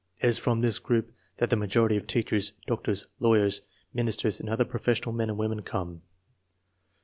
[0.19, 3.61] It is from this group that the majority of teachers, doctors, lawyers,
[3.93, 6.01] min isters and other professional men and women come.